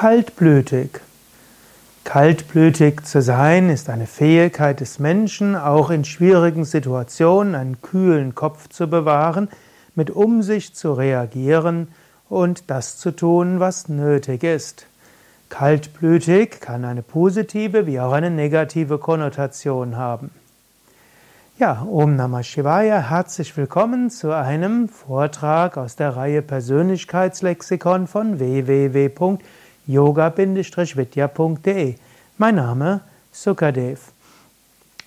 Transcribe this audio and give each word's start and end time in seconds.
Kaltblütig. 0.00 1.00
Kaltblütig 2.04 3.04
zu 3.04 3.20
sein 3.20 3.68
ist 3.68 3.90
eine 3.90 4.06
Fähigkeit 4.06 4.78
des 4.78 5.00
Menschen, 5.00 5.56
auch 5.56 5.90
in 5.90 6.04
schwierigen 6.04 6.64
Situationen 6.64 7.56
einen 7.56 7.82
kühlen 7.82 8.36
Kopf 8.36 8.68
zu 8.68 8.88
bewahren, 8.88 9.48
mit 9.96 10.10
Umsicht 10.10 10.76
zu 10.76 10.92
reagieren 10.92 11.88
und 12.28 12.70
das 12.70 12.96
zu 12.98 13.10
tun, 13.10 13.58
was 13.58 13.88
nötig 13.88 14.44
ist. 14.44 14.86
Kaltblütig 15.48 16.60
kann 16.60 16.84
eine 16.84 17.02
positive 17.02 17.88
wie 17.88 17.98
auch 17.98 18.12
eine 18.12 18.30
negative 18.30 18.98
Konnotation 18.98 19.96
haben. 19.96 20.30
Ja, 21.58 21.84
Om 21.90 22.14
Namah 22.14 22.44
Shivaya, 22.44 23.10
herzlich 23.10 23.56
willkommen 23.56 24.10
zu 24.10 24.30
einem 24.30 24.88
Vortrag 24.88 25.76
aus 25.76 25.96
der 25.96 26.14
Reihe 26.14 26.42
Persönlichkeitslexikon 26.42 28.06
von 28.06 28.38
www.yoga-vidya.de. 29.88 31.96
Mein 32.36 32.54
Name 32.54 33.00
Sukadev. 33.32 34.12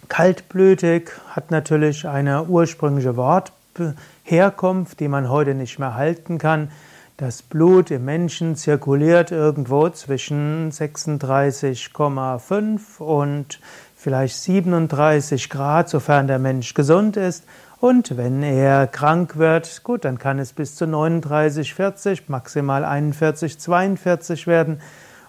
Kaltblütig 0.09 1.11
hat 1.29 1.51
natürlich 1.51 2.07
eine 2.07 2.45
ursprüngliche 2.45 3.15
Wortherkunft, 3.15 4.99
die 4.99 5.07
man 5.07 5.29
heute 5.29 5.53
nicht 5.53 5.77
mehr 5.77 5.93
halten 5.93 6.39
kann. 6.39 6.71
Das 7.17 7.43
Blut 7.43 7.91
im 7.91 8.05
Menschen 8.05 8.55
zirkuliert 8.55 9.29
irgendwo 9.31 9.87
zwischen 9.89 10.71
36,5 10.71 12.97
und 12.97 13.59
vielleicht 13.95 14.35
37 14.35 15.51
Grad, 15.51 15.89
sofern 15.89 16.25
der 16.25 16.39
Mensch 16.39 16.73
gesund 16.73 17.17
ist. 17.17 17.43
Und 17.81 18.15
wenn 18.15 18.43
er 18.43 18.85
krank 18.85 19.37
wird, 19.37 19.83
gut, 19.83 20.05
dann 20.05 20.19
kann 20.19 20.37
es 20.37 20.53
bis 20.53 20.75
zu 20.75 20.85
39, 20.85 21.73
40, 21.73 22.29
maximal 22.29 22.85
41, 22.85 23.59
42 23.59 24.45
werden. 24.45 24.79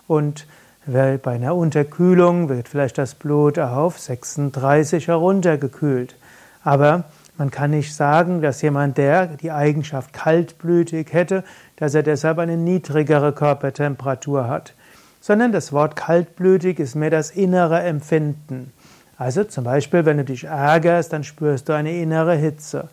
Und 0.06 0.47
bei 0.87 1.19
einer 1.24 1.57
Unterkühlung 1.57 2.51
wird 2.51 2.68
vielleicht 2.68 2.99
das 2.99 3.15
Blut 3.15 3.59
auf 3.59 3.99
36 3.99 5.09
heruntergekühlt. 5.09 6.15
Aber 6.62 7.04
man 7.38 7.51
kann 7.51 7.71
nicht 7.71 7.95
sagen, 7.95 8.43
dass 8.43 8.60
jemand, 8.60 8.99
der 8.99 9.29
die 9.29 9.51
Eigenschaft 9.51 10.12
kaltblütig 10.12 11.10
hätte, 11.12 11.45
dass 11.77 11.95
er 11.95 12.02
deshalb 12.02 12.38
eine 12.38 12.59
niedrigere 12.59 13.32
Körpertemperatur 13.32 14.46
hat 14.46 14.74
sondern 15.23 15.52
das 15.52 15.73
Wort 15.73 15.95
kaltblütig 15.96 16.80
ist 16.80 16.96
mehr 16.96 17.09
das 17.09 17.30
innere 17.30 17.80
Empfinden. 17.80 18.73
Also 19.18 19.45
zum 19.45 19.65
Beispiel, 19.65 20.05
wenn 20.05 20.16
du 20.16 20.24
dich 20.24 20.45
ärgerst, 20.45 21.13
dann 21.13 21.24
spürst 21.24 21.68
du 21.68 21.74
eine 21.74 21.96
innere 21.96 22.35
Hitze. 22.35 22.88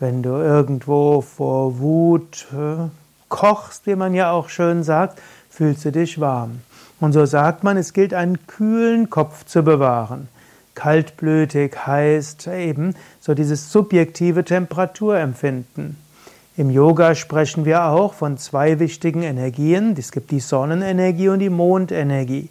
Wenn 0.00 0.22
du 0.22 0.30
irgendwo 0.30 1.20
vor 1.20 1.78
Wut 1.78 2.46
äh, 2.52 2.88
kochst, 3.28 3.86
wie 3.86 3.96
man 3.96 4.14
ja 4.14 4.30
auch 4.30 4.48
schön 4.48 4.82
sagt, 4.82 5.20
fühlst 5.50 5.84
du 5.84 5.92
dich 5.92 6.20
warm. 6.20 6.60
Und 7.00 7.12
so 7.12 7.26
sagt 7.26 7.64
man, 7.64 7.76
es 7.76 7.92
gilt 7.92 8.14
einen 8.14 8.46
kühlen 8.46 9.10
Kopf 9.10 9.44
zu 9.44 9.62
bewahren. 9.62 10.28
Kaltblütig 10.74 11.74
heißt 11.86 12.46
eben 12.48 12.94
so 13.20 13.34
dieses 13.34 13.72
subjektive 13.72 14.44
Temperaturempfinden. 14.44 15.96
Im 16.56 16.70
Yoga 16.70 17.14
sprechen 17.14 17.64
wir 17.64 17.84
auch 17.84 18.14
von 18.14 18.38
zwei 18.38 18.78
wichtigen 18.78 19.22
Energien. 19.22 19.94
Es 19.98 20.12
gibt 20.12 20.30
die 20.30 20.40
Sonnenenergie 20.40 21.28
und 21.28 21.38
die 21.38 21.50
Mondenergie. 21.50 22.48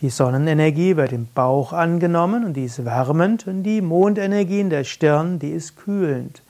Die 0.00 0.10
Sonnenenergie 0.10 0.96
wird 0.96 1.12
im 1.12 1.26
Bauch 1.26 1.72
angenommen 1.72 2.44
und 2.44 2.54
die 2.54 2.66
ist 2.66 2.84
wärmend 2.84 3.48
und 3.48 3.64
die 3.64 3.80
Mondenergie 3.80 4.60
in 4.60 4.70
der 4.70 4.84
Stirn, 4.84 5.40
die 5.40 5.50
ist 5.50 5.76
kühlend. 5.76 6.40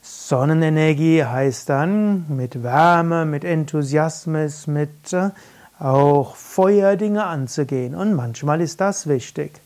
Sonnenenergie 0.00 1.24
heißt 1.24 1.68
dann 1.68 2.24
mit 2.28 2.62
Wärme, 2.62 3.24
mit 3.24 3.42
Enthusiasmus, 3.42 4.68
mit 4.68 5.12
äh, 5.12 5.30
auch 5.80 6.36
Feuer 6.36 6.94
Dinge 6.94 7.24
anzugehen 7.24 7.96
und 7.96 8.14
manchmal 8.14 8.60
ist 8.60 8.80
das 8.80 9.08
wichtig. 9.08 9.60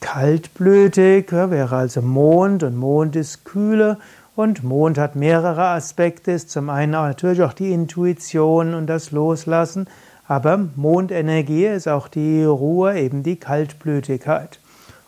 Kaltblütig 0.00 1.30
wäre 1.30 1.76
also 1.76 2.00
Mond 2.00 2.62
und 2.62 2.76
Mond 2.76 3.16
ist 3.16 3.44
Kühle 3.44 3.98
und 4.34 4.62
Mond 4.62 4.96
hat 4.96 5.14
mehrere 5.14 5.66
Aspekte. 5.66 6.36
Zum 6.38 6.70
einen 6.70 6.92
natürlich 6.92 7.42
auch 7.42 7.52
die 7.52 7.72
Intuition 7.72 8.72
und 8.72 8.86
das 8.86 9.10
Loslassen, 9.10 9.88
aber 10.28 10.58
Mondenergie 10.76 11.66
ist 11.66 11.88
auch 11.88 12.08
die 12.08 12.44
Ruhe, 12.44 12.98
eben 12.98 13.22
die 13.22 13.36
Kaltblütigkeit. 13.36 14.58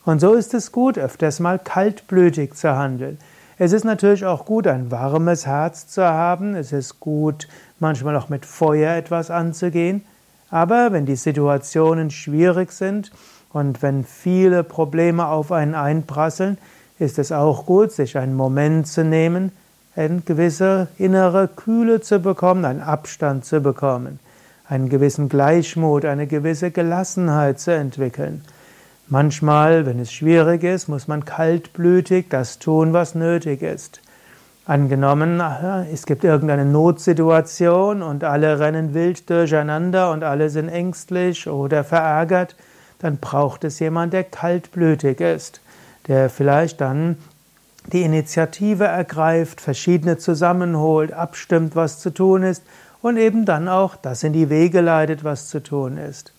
Und 0.04 0.20
so 0.20 0.34
ist 0.34 0.54
es 0.54 0.72
gut, 0.72 0.96
öfters 0.96 1.40
mal 1.40 1.58
kaltblütig 1.58 2.54
zu 2.54 2.74
handeln. 2.76 3.18
Es 3.58 3.72
ist 3.72 3.84
natürlich 3.84 4.24
auch 4.24 4.44
gut, 4.44 4.68
ein 4.68 4.90
warmes 4.92 5.44
Herz 5.44 5.88
zu 5.88 6.04
haben. 6.04 6.54
Es 6.54 6.72
ist 6.72 7.00
gut, 7.00 7.48
manchmal 7.80 8.16
auch 8.16 8.28
mit 8.28 8.46
Feuer 8.46 8.94
etwas 8.94 9.30
anzugehen. 9.30 10.04
Aber 10.50 10.92
wenn 10.92 11.06
die 11.06 11.16
Situationen 11.16 12.10
schwierig 12.10 12.72
sind 12.72 13.10
und 13.52 13.82
wenn 13.82 14.04
viele 14.04 14.62
Probleme 14.62 15.26
auf 15.26 15.50
einen 15.50 15.74
einprasseln, 15.74 16.56
ist 16.98 17.18
es 17.18 17.32
auch 17.32 17.66
gut, 17.66 17.92
sich 17.92 18.16
einen 18.16 18.36
Moment 18.36 18.86
zu 18.86 19.04
nehmen, 19.04 19.52
eine 19.96 20.20
gewisse 20.20 20.88
innere 20.96 21.48
Kühle 21.48 22.00
zu 22.00 22.20
bekommen, 22.20 22.64
einen 22.64 22.80
Abstand 22.80 23.44
zu 23.44 23.60
bekommen, 23.60 24.20
einen 24.68 24.88
gewissen 24.88 25.28
Gleichmut, 25.28 26.04
eine 26.04 26.26
gewisse 26.26 26.70
Gelassenheit 26.70 27.58
zu 27.58 27.74
entwickeln. 27.74 28.44
Manchmal, 29.08 29.86
wenn 29.86 29.98
es 29.98 30.12
schwierig 30.12 30.62
ist, 30.62 30.88
muss 30.88 31.08
man 31.08 31.24
kaltblütig 31.24 32.26
das 32.28 32.58
tun, 32.58 32.92
was 32.92 33.14
nötig 33.14 33.62
ist. 33.62 34.00
Angenommen, 34.66 35.40
es 35.90 36.04
gibt 36.04 36.24
irgendeine 36.24 36.66
Notsituation 36.66 38.02
und 38.02 38.22
alle 38.22 38.60
rennen 38.60 38.92
wild 38.92 39.30
durcheinander 39.30 40.12
und 40.12 40.24
alle 40.24 40.50
sind 40.50 40.68
ängstlich 40.68 41.48
oder 41.48 41.84
verärgert, 41.84 42.54
dann 42.98 43.16
braucht 43.16 43.64
es 43.64 43.78
jemand, 43.78 44.12
der 44.12 44.24
kaltblütig 44.24 45.20
ist 45.20 45.60
der 46.08 46.30
vielleicht 46.30 46.80
dann 46.80 47.16
die 47.92 48.02
Initiative 48.02 48.84
ergreift, 48.84 49.60
verschiedene 49.60 50.18
zusammenholt, 50.18 51.12
abstimmt, 51.12 51.76
was 51.76 52.00
zu 52.00 52.10
tun 52.10 52.42
ist 52.42 52.62
und 53.02 53.16
eben 53.16 53.44
dann 53.44 53.68
auch 53.68 53.96
das 53.96 54.22
in 54.22 54.32
die 54.32 54.50
Wege 54.50 54.80
leitet, 54.80 55.24
was 55.24 55.48
zu 55.48 55.62
tun 55.62 55.98
ist. 55.98 56.32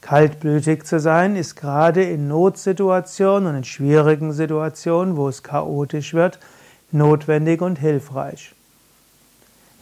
Kaltblütig 0.00 0.84
zu 0.84 1.00
sein 1.00 1.34
ist 1.34 1.56
gerade 1.56 2.02
in 2.02 2.28
Notsituationen 2.28 3.48
und 3.48 3.56
in 3.56 3.64
schwierigen 3.64 4.32
Situationen, 4.32 5.16
wo 5.16 5.28
es 5.28 5.42
chaotisch 5.42 6.12
wird, 6.12 6.38
notwendig 6.92 7.62
und 7.62 7.78
hilfreich. 7.78 8.54